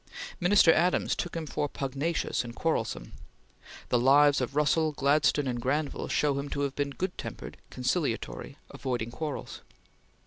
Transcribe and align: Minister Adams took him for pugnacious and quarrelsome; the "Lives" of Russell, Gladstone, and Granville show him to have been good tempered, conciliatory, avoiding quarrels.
Minister 0.39 0.73
Adams 0.73 1.15
took 1.15 1.35
him 1.37 1.45
for 1.45 1.69
pugnacious 1.69 2.43
and 2.43 2.55
quarrelsome; 2.55 3.13
the 3.89 3.99
"Lives" 3.99 4.41
of 4.41 4.55
Russell, 4.55 4.93
Gladstone, 4.93 5.45
and 5.47 5.61
Granville 5.61 6.07
show 6.07 6.39
him 6.39 6.49
to 6.49 6.61
have 6.61 6.75
been 6.75 6.89
good 6.89 7.15
tempered, 7.19 7.57
conciliatory, 7.69 8.57
avoiding 8.71 9.11
quarrels. 9.11 9.61